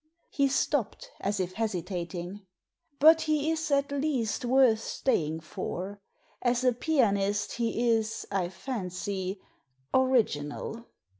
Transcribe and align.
He 0.31 0.47
stopped, 0.47 1.11
as 1.19 1.39
if 1.39 1.53
hesitating. 1.53 2.47
"But 2.99 3.21
he 3.29 3.51
is 3.51 3.69
at 3.69 3.91
least 3.91 4.43
worth 4.43 4.79
staying 4.79 5.41
for. 5.41 6.01
As 6.41 6.63
a 6.63 6.73
pianist 6.73 7.51
he 7.57 7.87
is, 7.87 8.25
I 8.31 8.49
fancy, 8.49 9.39
original." 9.93 10.87